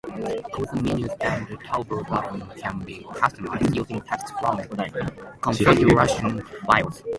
All 0.57 0.65
the 0.65 0.81
menus 0.81 1.11
and 1.21 1.47
toolbar 1.59 2.03
buttons 2.09 2.43
can 2.59 2.79
be 2.79 3.03
customized 3.13 3.75
using 3.75 4.01
text-format 4.01 4.67
configuration 5.41 6.41
files. 6.65 7.03